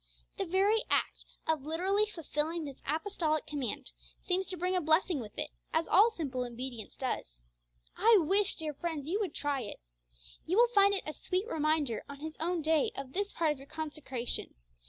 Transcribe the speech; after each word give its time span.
The 0.37 0.45
very 0.47 0.81
act 0.89 1.25
of 1.45 1.61
literally 1.67 2.07
fulfilling 2.07 2.65
this 2.65 2.81
apostolic 2.87 3.45
command 3.45 3.91
seems 4.19 4.47
to 4.47 4.57
bring 4.57 4.75
a 4.75 4.81
blessing 4.81 5.19
with 5.19 5.37
it, 5.37 5.51
as 5.73 5.87
all 5.87 6.09
simple 6.09 6.43
obedience 6.43 6.95
does. 6.95 7.39
I 7.95 8.17
wish, 8.19 8.55
dear 8.55 8.73
friends, 8.73 9.05
you 9.07 9.19
would 9.19 9.35
try 9.35 9.61
it! 9.61 9.79
You 10.43 10.57
will 10.57 10.69
find 10.69 10.95
it 10.95 11.03
a 11.05 11.13
sweet 11.13 11.47
reminder 11.47 12.03
on 12.09 12.19
His 12.21 12.35
own 12.39 12.63
day 12.63 12.91
of 12.95 13.13
this 13.13 13.31
part 13.31 13.51
of 13.51 13.59
your 13.59 13.67
consecration. 13.67 14.55